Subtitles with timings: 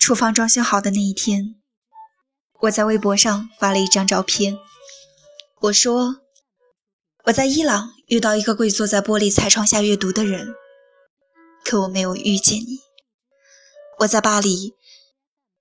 [0.00, 1.56] 厨房装修好的那一天，
[2.60, 4.58] 我在微博上发了一张照片。
[5.60, 6.16] 我说
[7.26, 10.54] 我在伊朗遇到一个跪坐在玻璃彩窗下阅读的人，
[11.66, 12.78] 可我没有遇见你。
[13.98, 14.74] 我在巴黎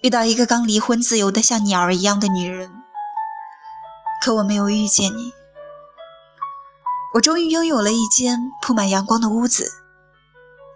[0.01, 2.71] 遇到一个刚离婚、自由的像鸟儿一样的女人，
[4.23, 5.33] 可我没有遇见你。
[7.15, 9.69] 我终于拥有了一间铺满阳光的屋子，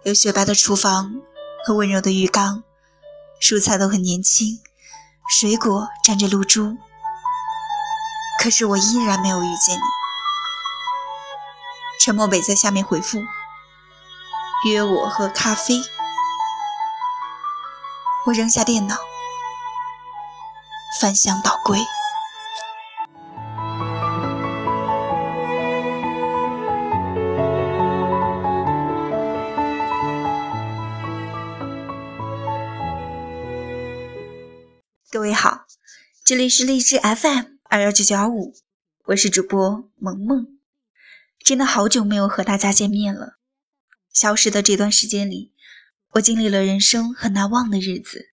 [0.04, 1.14] 有雪白的厨房
[1.64, 2.62] 和温柔的浴缸。
[3.40, 4.60] 蔬菜都很年轻，
[5.28, 6.76] 水果沾着露珠，
[8.40, 9.82] 可是我依然没有遇见你。
[12.00, 13.18] 陈默北在下面回复
[14.66, 15.82] ：“约我喝咖啡。”
[18.26, 18.96] 我扔下电脑，
[21.00, 21.78] 翻箱倒柜。
[35.14, 35.68] 各位好，
[36.24, 38.52] 这里是荔枝 FM 二幺九九二五，
[39.04, 40.58] 我是主播萌萌。
[41.38, 43.38] 真的好久没有和大家见面了。
[44.12, 45.54] 消失的这段时间里，
[46.14, 48.32] 我经历了人生很难忘的日子。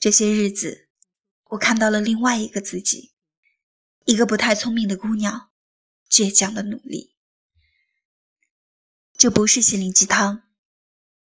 [0.00, 0.88] 这些日子，
[1.50, 3.12] 我看到了另外一个自己，
[4.04, 5.50] 一个不太聪明的姑娘，
[6.10, 7.14] 倔强的努力。
[9.16, 10.42] 这不是心灵鸡汤，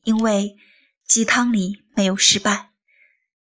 [0.04, 0.56] 因为
[1.08, 2.76] 鸡汤里没有失败。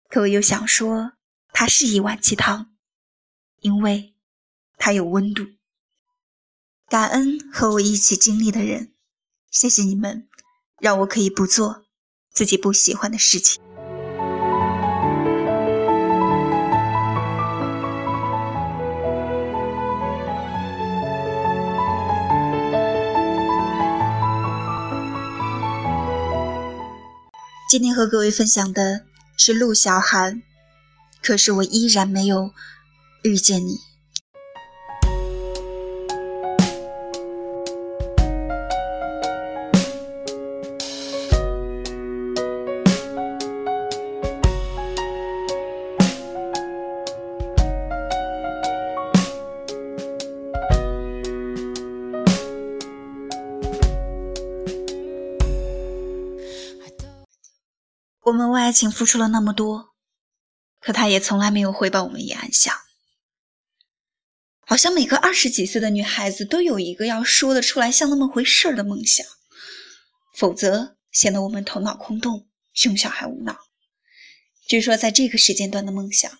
[0.08, 1.12] 可我又想说，
[1.52, 2.70] 它是一碗鸡汤，
[3.60, 4.14] 因为
[4.78, 5.46] 它有温度。
[6.88, 8.92] 感恩和我一起经历的人，
[9.50, 10.28] 谢谢你们，
[10.78, 11.84] 让我可以不做
[12.30, 13.60] 自己不喜欢的事情。
[27.68, 29.06] 今天和各位分享的。
[29.36, 30.42] 是陆小寒，
[31.22, 32.52] 可是我依然没有
[33.22, 33.80] 遇见你。
[58.76, 59.94] 情付出了那么多，
[60.80, 62.76] 可他也从来没有回报我们一安详。
[64.68, 69.24] 好像每个二十几岁的女孩子都有一个要说得出来像那么回事儿的梦想，
[70.34, 73.56] 否则显得我们头脑空洞、胸小还无脑。
[74.66, 76.30] 据说在这个时间段的梦想，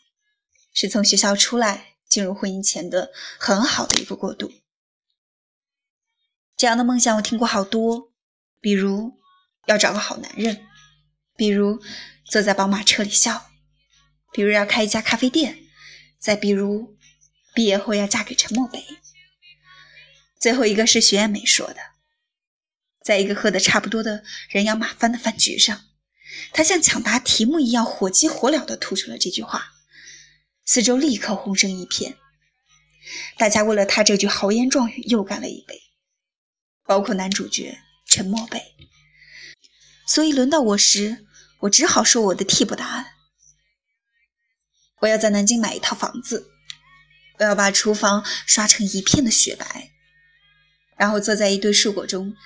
[0.75, 4.53] 是从学校出来进入婚姻前的很好的一个过渡。
[6.57, 8.13] 这样的梦想我听过好多，
[8.61, 9.13] 比如
[9.67, 10.66] 要找个好男人。
[11.37, 11.83] 比如
[12.25, 13.51] 坐在宝马车里笑，
[14.33, 15.59] 比如要开一家咖啡店，
[16.19, 16.97] 再比如
[17.55, 18.85] 毕业后要嫁给陈默北。
[20.39, 21.77] 最后一个是徐艳美说的，
[23.03, 25.85] 在一个喝的差不多的人仰马翻的饭局上，
[26.53, 29.73] 她像抢答题目一样火急火燎地吐出了这句话，
[30.65, 32.17] 四周立刻哄声一片，
[33.39, 35.83] 大家为了她这句豪言壮语又干了一杯，
[36.85, 38.75] 包括男主角陈默北。
[40.06, 41.27] 所以轮到我时。
[41.61, 43.15] 我只好说我的替补答案。
[45.00, 46.50] 我要在南京买一套房子，
[47.39, 49.91] 我要把厨房刷成一片的雪白，
[50.99, 52.37] 然后坐在一堆蔬果中，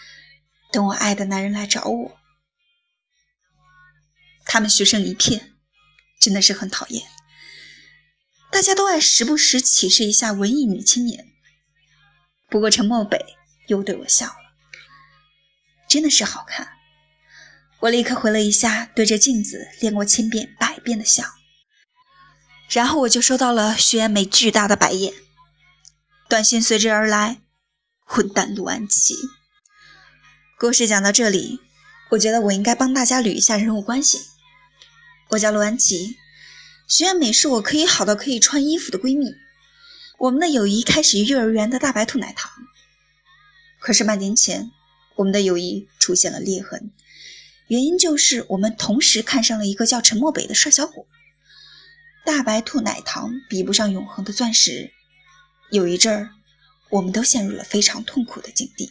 [0.71, 2.19] 等我爱的男人来找我。
[4.44, 5.56] 他们学生一片，
[6.21, 7.04] 真的是很讨厌。
[8.53, 11.27] 大家都爱时不时歧视一下文艺女青年。
[12.48, 14.54] 不过陈默北又对我笑了，
[15.88, 16.79] 真的是好看。
[17.80, 21.24] 我立刻回了一下，对着镜子练过千遍百遍的笑，
[22.68, 25.15] 然后我就收到了徐艳美巨大的白眼，
[26.28, 27.41] 短信随之而来
[28.04, 29.15] ：“混蛋陆安琪。”
[30.60, 31.59] 故事讲到这里，
[32.10, 34.21] 我觉得我应该帮大家捋一下人物关系。
[35.30, 36.18] 我叫陆安琪，
[36.86, 39.34] 徐艳美是我可以好到可以穿衣服的闺蜜，
[40.18, 42.53] 我们的友谊开始于幼儿园的大白兔奶糖，
[43.78, 44.71] 可是半年前，
[45.16, 46.92] 我们的友谊出现了裂痕。
[47.71, 51.07] 原因就是我们同时看上了一个叫陈漠北的帅小伙。
[52.27, 54.91] 大白兔奶糖比不上永恒的钻石。
[55.71, 56.31] 有一阵儿，
[56.89, 58.91] 我们都陷入了非常痛苦的境地。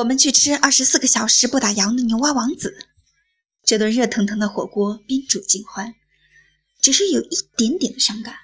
[0.00, 2.86] 我们去吃二十四个小时不打烊的牛蛙王子。
[3.62, 5.94] 这顿热腾腾的火锅宾主尽欢，
[6.80, 8.34] 只是有一点点的伤感。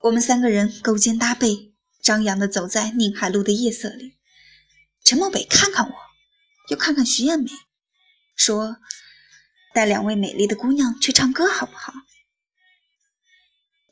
[0.00, 4.16] 我们三个人勾肩搭背，张扬地走在宁海路的夜色里。
[5.04, 5.94] 陈默北看看我，
[6.70, 7.50] 又看看徐艳美，
[8.34, 8.78] 说
[9.74, 11.92] ：“带两位美丽的姑娘去唱歌好不好？”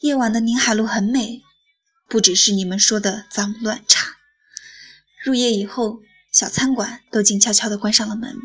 [0.01, 1.43] 夜晚的宁海路很美，
[2.09, 4.17] 不只是你们说的脏乱差。
[5.23, 6.01] 入夜以后。
[6.35, 8.37] 小餐馆都静悄悄地关上了门，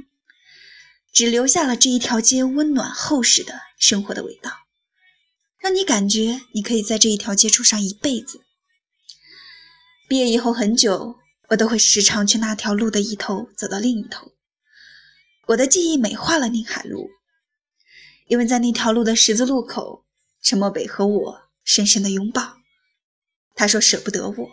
[1.12, 4.52] 只留下了这一条街温暖厚实的生活的味道，
[5.58, 8.42] 让你感觉你可以在这一条街住上一辈子。
[10.08, 11.16] 毕业以后很久，
[11.48, 14.34] 我都会时常去那条路的一头走到另一头。
[15.48, 17.10] 我的记忆美化了宁海路，
[18.28, 20.06] 因为在那条路的十字路口，
[20.44, 22.58] 陈默北和我深深的拥抱。
[23.56, 24.50] 他说舍不得我。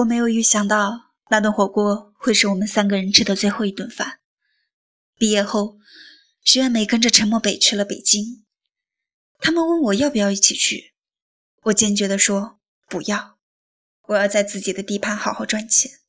[0.00, 4.20] 我没有预想到那顿火锅会是我们三个人吃的最后一顿饭。
[5.16, 5.78] 毕业后，
[6.42, 8.46] 徐艳美跟着陈默北去了北京。
[9.40, 10.94] 他们问我要不要一起去，
[11.64, 13.38] 我坚决地说不要，
[14.06, 16.00] 我要在自己的地盘好好赚钱。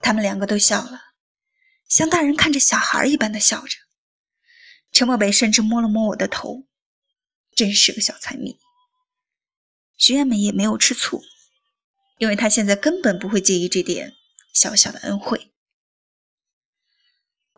[0.00, 1.12] 他们两个都笑了，
[1.86, 3.76] 像大人看着小孩一般的笑着。
[4.90, 6.66] 陈默北甚至摸了摸我的头，
[7.54, 8.58] 真是个小财迷。
[9.96, 11.22] 徐艳美也没有吃醋。
[12.18, 14.16] 因为他现在根本不会介意这点
[14.52, 15.52] 小小的恩惠。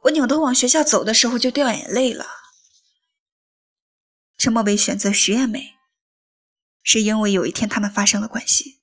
[0.02, 2.26] 我扭头往学校走的时候就掉眼泪了。
[4.38, 5.74] 陈默北选择徐艳美，
[6.82, 8.80] 是因为有一天他们发生了关系。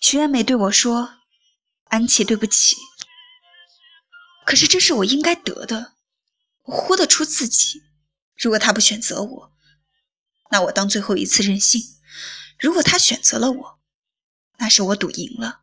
[0.00, 1.18] 徐艳美对我说
[1.88, 2.76] ：“安琪，对不起。
[4.46, 5.94] 可是这是我应该得的，
[6.62, 7.82] 我豁得出自己。
[8.36, 9.52] 如果他不选择我，
[10.50, 11.98] 那我当最后一次任性；
[12.58, 13.79] 如果他选择了我。”
[14.60, 15.62] 那是我赌赢了，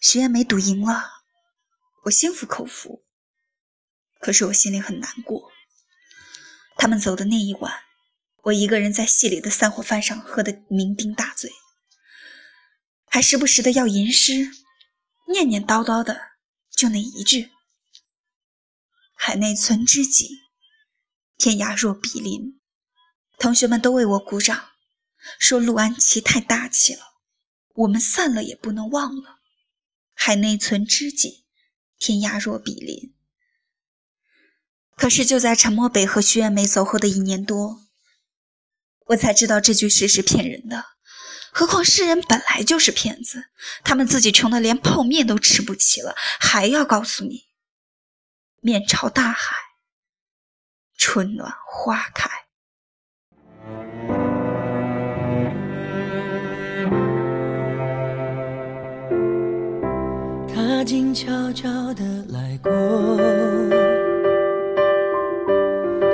[0.00, 1.04] 徐艳梅赌赢了，
[2.06, 3.04] 我心服口服。
[4.20, 5.52] 可是我心里很难过。
[6.78, 7.84] 他们走的那一晚，
[8.44, 11.52] 我一个人在戏里的散伙饭上喝得酩酊大醉，
[13.06, 14.50] 还时不时的要吟诗，
[15.28, 16.18] 念念叨叨的
[16.70, 17.50] 就那一句
[19.14, 20.30] ：“海内存知己，
[21.36, 22.58] 天涯若比邻。”
[23.38, 24.70] 同学们都为我鼓掌。
[25.38, 27.02] 说陆安琪太大气了，
[27.74, 29.38] 我们散了也不能忘了。
[30.14, 31.44] 海内存知己，
[31.98, 33.14] 天涯若比邻。
[34.96, 37.86] 可是就在陈默北和徐艳梅走后的一年多，
[39.06, 40.84] 我才知道这句诗是骗人的。
[41.52, 43.44] 何况诗人本来就是骗子，
[43.84, 47.46] 他们自己穷得连泡面都吃不起了，还要告诉你
[48.60, 49.54] 面朝大海，
[50.96, 52.47] 春暖花开。
[60.88, 62.72] 静悄悄的来过，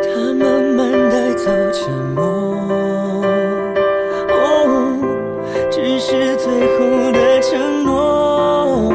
[0.03, 3.23] 他慢慢带走沉默，
[5.71, 8.93] 只是最后的承诺，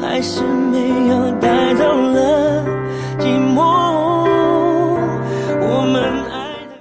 [0.00, 2.66] 还是没有带走了
[3.20, 3.62] 寂寞。
[5.60, 6.74] 我们爱的。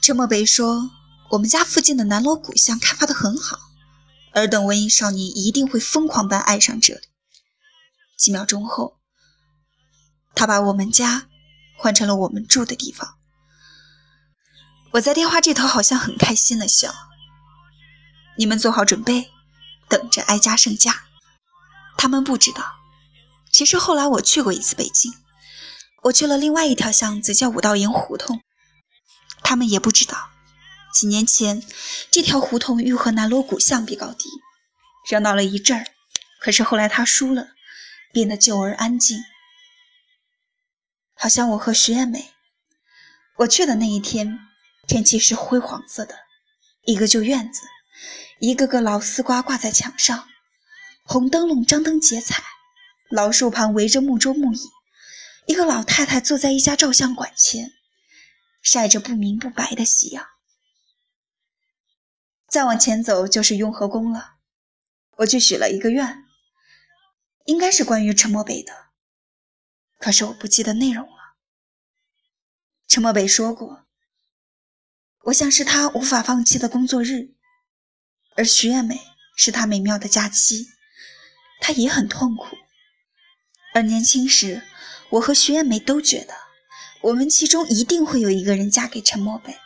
[0.00, 0.88] 陈默北说
[1.32, 3.58] ：“我们家附近的南锣鼓巷开发的很好。”
[4.36, 7.00] 尔等文艺少年一定会疯狂般爱上这里。
[8.18, 8.98] 几秒钟后，
[10.34, 11.26] 他把我们家
[11.78, 13.16] 换成了我们住的地方。
[14.92, 16.94] 我在电话这头好像很开心的笑。
[18.36, 19.30] 你们做好准备，
[19.88, 21.04] 等着哀家圣驾。
[21.96, 22.74] 他们不知道，
[23.50, 25.14] 其实后来我去过一次北京，
[26.02, 28.42] 我去了另外一条巷子，叫五道营胡同。
[29.42, 30.28] 他们也不知道。
[30.98, 31.62] 几年前，
[32.10, 34.30] 这条胡同欲和南锣鼓巷比高低，
[35.10, 35.84] 热闹了一阵儿。
[36.40, 37.48] 可是后来他输了，
[38.14, 39.22] 变得旧而安静。
[41.14, 42.30] 好像我和徐艳美，
[43.40, 44.38] 我去的那一天，
[44.88, 46.16] 天气是灰黄色的，
[46.86, 47.60] 一个旧院子，
[48.40, 50.26] 一个个老丝瓜挂在墙上，
[51.02, 52.42] 红灯笼张灯结彩，
[53.10, 54.70] 老树旁围着木桌木椅，
[55.46, 57.72] 一个老太太坐在一家照相馆前，
[58.62, 60.26] 晒着不明不白的夕阳。
[62.48, 64.36] 再往前走就是雍和宫了，
[65.16, 66.24] 我去许了一个愿，
[67.44, 68.72] 应该是关于陈默北的，
[69.98, 71.36] 可是我不记得内容了。
[72.86, 73.86] 陈默北说过
[75.26, 77.34] ：“我想是他无法放弃的工作日，
[78.36, 79.00] 而徐艳美
[79.36, 80.68] 是他美妙的假期。
[81.60, 82.56] 他也很痛苦。
[83.74, 84.62] 而年轻时，
[85.10, 86.34] 我和徐艳美都觉得，
[87.00, 89.58] 我们其中一定会有一个人嫁给陈默北。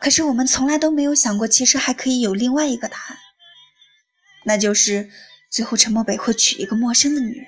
[0.00, 3.18] 可是我们从来都没有想过，其实还可以有另外一个答案，
[4.44, 5.10] 那就是
[5.50, 7.46] 最后陈默北会娶一个陌生的女人，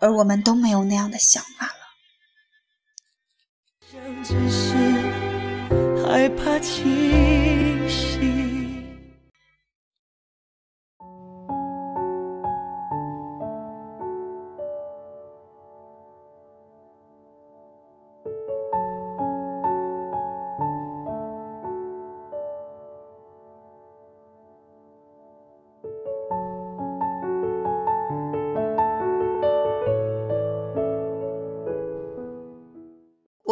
[0.00, 1.72] 而我们都没有那样的想法了。”
[4.24, 4.74] 只是
[6.04, 7.27] 害怕情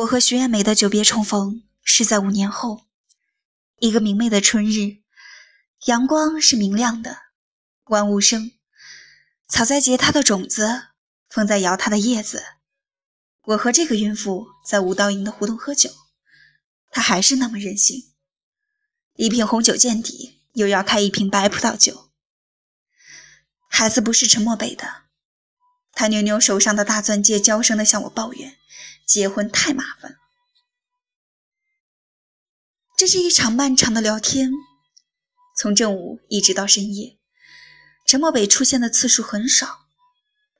[0.07, 2.87] 我和徐艳梅的久别重逢是在五年后，
[3.81, 4.99] 一个明媚的春日，
[5.87, 7.23] 阳光是明亮的，
[7.87, 8.53] 万物生，
[9.49, 10.91] 草在结它的种子，
[11.29, 12.45] 风在摇它的叶子。
[13.47, 15.91] 我和这个孕妇在五道营的胡同喝酒，
[16.93, 18.13] 她还是那么任性，
[19.17, 22.13] 一瓶红酒见底，又要开一瓶白葡萄酒。
[23.69, 25.06] 孩子不是陈默北的，
[25.97, 28.59] 他扭扭手上的大钻戒，娇声地向我抱怨。
[29.07, 30.19] 结婚太麻烦。
[32.99, 34.53] 这是一场漫长的聊天，
[35.57, 37.17] 从正午一直到深夜。
[38.05, 39.87] 陈默北出现的次数很少，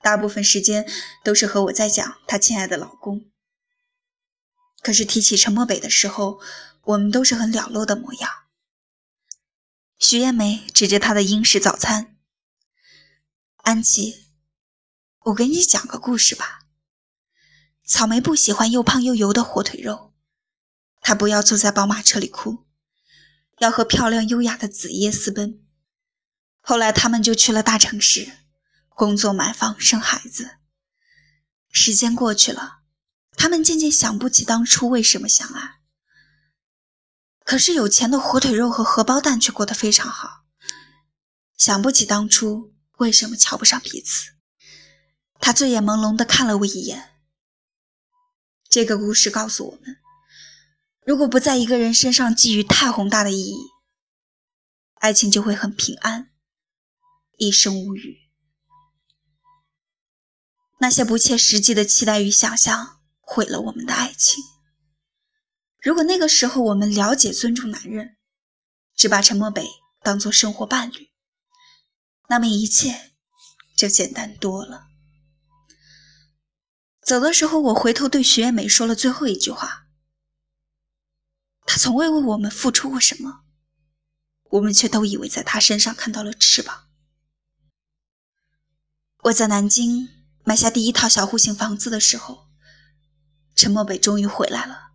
[0.01, 0.89] 大部分时间
[1.23, 3.31] 都是和我在讲他亲爱的老公。
[4.81, 6.41] 可是提起陈默北的时候，
[6.85, 8.31] 我们都是很了落的模样。
[9.99, 12.17] 徐艳梅指着他的英式早餐
[13.65, 14.26] ：“安琪，
[15.27, 16.61] 我给你讲个故事吧。”
[17.85, 20.13] 草莓不喜欢又胖又油的火腿肉，
[21.01, 22.67] 他不要坐在宝马车里哭，
[23.59, 25.65] 要和漂亮优雅的子夜私奔。
[26.61, 28.39] 后来他们就去了大城市，
[28.89, 30.59] 工作、买房、生孩子。
[31.71, 32.81] 时间过去了，
[33.37, 35.77] 他们渐渐想不起当初为什么相爱。
[37.45, 40.45] 可是有钱的火腿肉和荷包蛋却过得非常好，
[41.57, 44.36] 想不起当初为什么瞧不上彼此。
[45.41, 47.15] 他醉眼朦胧地看了我一眼。
[48.69, 49.97] 这个故事告诉我们：
[51.05, 53.57] 如果不在一个人身上寄予太宏大的意义，
[54.95, 56.31] 爱情就会很平安，
[57.39, 58.19] 一生无语。
[60.79, 64.45] 那些不切实际的期待与想象毁了我们的爱情。
[65.81, 68.17] 如果那个时候我们了解、尊重男人，
[68.95, 69.67] 只把陈默北
[70.03, 71.11] 当做生活伴侣，
[72.29, 73.13] 那么一切
[73.77, 74.89] 就简单多了。
[77.07, 79.87] 走的时候，我回头对徐艳美说了最后一句话。
[81.65, 83.45] 他从未为我们付出过什么，
[84.51, 86.89] 我们却都以为在他身上看到了翅膀。
[89.23, 90.09] 我在南京
[90.43, 92.49] 买下第一套小户型房子的时候，
[93.55, 94.91] 陈默北终于回来了，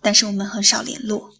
[0.00, 1.34] 但是我们很少联络。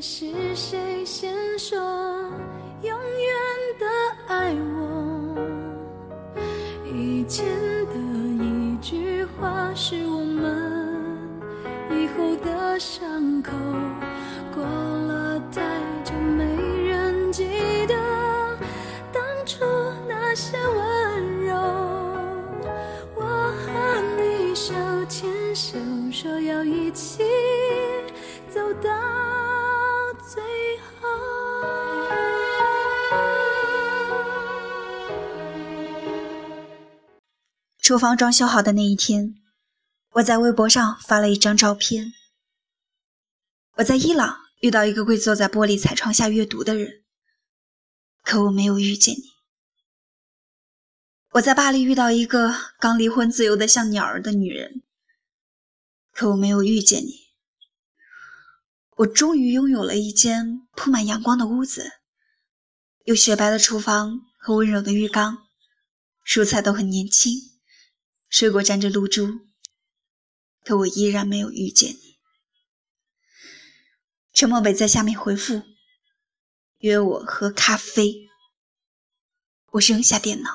[0.00, 2.17] 是谁先说
[37.88, 39.34] 厨房装修好的那一天，
[40.10, 42.12] 我在微博上发了一张照片。
[43.76, 47.02] 我在伊朗遇到一个跪坐在玻璃彩窗下阅读的人，
[48.22, 49.22] 可我没有遇见你。
[51.30, 54.82] 我在巴黎遇到一个刚离婚、自由的像鸟儿的女人，
[56.12, 57.14] 可我没有遇见你。
[58.96, 61.90] 我终于拥有了一间铺满阳光的屋子，
[63.04, 65.46] 有雪白的厨房和温柔的浴缸，
[66.26, 67.32] 蔬菜都很年轻，
[68.28, 69.40] 水果沾着露珠。
[70.64, 72.18] 可我依然没有遇见你。
[74.34, 75.62] 陈默北在下面回复
[76.78, 78.28] ：“约我喝咖啡。”
[79.72, 80.50] 我扔下电脑，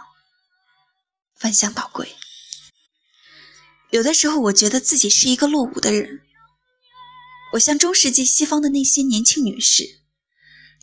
[1.36, 2.15] 翻箱倒柜。
[3.92, 6.22] 有的时候，我觉得自己是一个落伍的人。
[7.53, 10.01] 我像中世纪西方的那些年轻女士，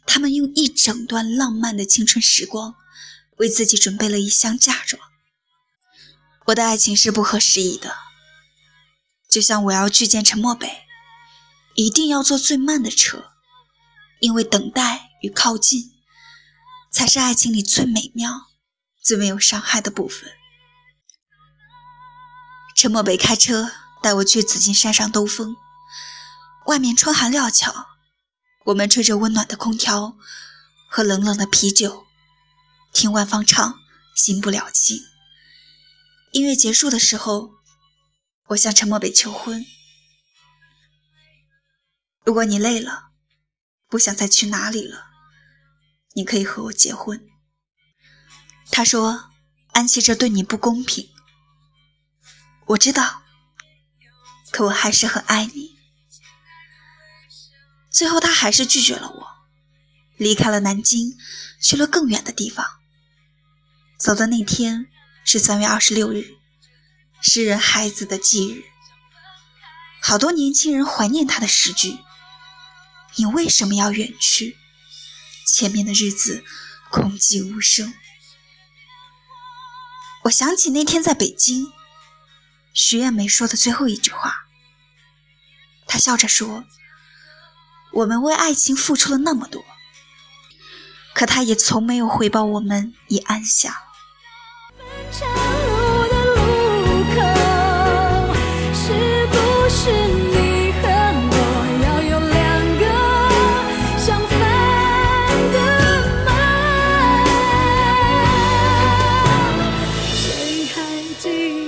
[0.07, 2.77] 她们用一整段浪漫的青春时光，
[3.39, 5.10] 为自己准备了一箱嫁妆。
[6.51, 7.97] 我的爱情是不合时宜的。
[9.29, 10.85] 就像我要去见陈漠北，
[11.75, 13.31] 一定要坐最慢的车，
[14.21, 15.93] 因为等待与靠近，
[16.91, 18.49] 才是爱情里最美妙、
[19.03, 20.33] 最没有伤害的部分。
[22.75, 23.71] 陈漠北开车
[24.03, 25.57] 带我去紫金山上兜风，
[26.67, 27.87] 外面春寒料峭，
[28.65, 30.17] 我们吹着温暖的空调，
[30.89, 32.07] 喝冷冷的啤酒，
[32.93, 33.73] 听万芳唱
[34.17, 34.97] 《心不了情》。
[36.33, 37.61] 音乐结束的时候。
[38.51, 39.65] 我向陈默北求婚。
[42.25, 43.11] 如果你累了，
[43.89, 45.05] 不想再去哪里了，
[46.15, 47.29] 你可以和我结婚。
[48.73, 49.31] 他说
[49.71, 51.09] ：“安琪这对你不公平。”
[52.67, 53.23] 我知道，
[54.51, 55.79] 可我还是很爱你。
[57.89, 59.29] 最后，他还是拒绝了我，
[60.17, 61.17] 离开了南京，
[61.63, 62.67] 去了更远的地方。
[63.97, 64.91] 走的那天
[65.25, 66.37] 是三月二十六日。
[67.23, 68.65] 诗人孩子的忌日，
[70.01, 71.99] 好多年轻人怀念他的诗句。
[73.17, 74.57] 你为什么要远去？
[75.47, 76.43] 前面的日子
[76.91, 77.93] 空寂无声。
[80.25, 81.71] 我想起那天在北京，
[82.73, 84.47] 徐艳梅说的最后一句话。
[85.87, 86.65] 她笑着说
[87.93, 89.63] ：“我们为爱情付出了那么多，
[91.15, 93.75] 可他也从没有回报我们以安详。”
[95.13, 96.39] 长路的路
[97.15, 97.19] 口
[98.73, 98.83] 是
[99.27, 99.35] 不
[99.69, 100.83] 是你和
[101.33, 101.35] 我
[101.85, 102.39] 要有两
[102.79, 102.83] 个
[103.99, 104.33] 相反
[105.53, 105.57] 的
[106.25, 106.29] 吗
[110.15, 110.77] 谁还
[111.19, 111.25] 记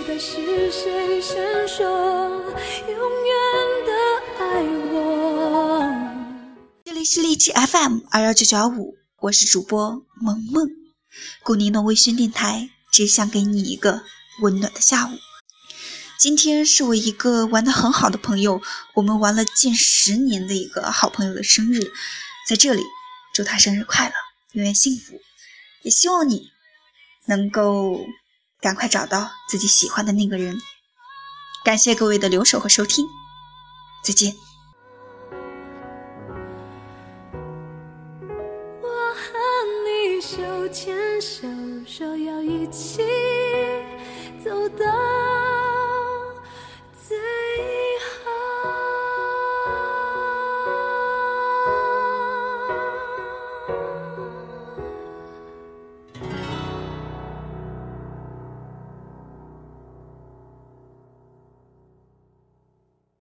[0.06, 1.32] 得是谁先
[1.66, 1.80] 说
[2.88, 3.32] 永远
[3.86, 3.90] 的
[4.38, 4.40] 爱
[4.92, 4.94] 我
[6.84, 10.82] 这里是荔枝 fm 二幺九九二五我是主播萌萌。
[11.42, 14.02] 古妮诺微醺电台只想给你一个
[14.40, 15.18] 温暖的下午。
[16.18, 18.62] 今天是我一个玩的很好的朋友，
[18.94, 21.90] 我们玩了近十年的一个好朋友的生日，
[22.48, 22.82] 在这里
[23.34, 24.14] 祝他生日快乐，
[24.52, 25.20] 永远幸福，
[25.82, 26.52] 也希望你
[27.26, 27.98] 能够
[28.60, 30.60] 赶快找到自己喜欢的那个人。
[31.64, 33.06] 感谢各位的留守和收听，
[34.04, 34.36] 再见。
[38.82, 39.22] 我和
[39.84, 41.48] 你手牵手，
[41.86, 43.02] 说要一起
[44.44, 45.01] 走到。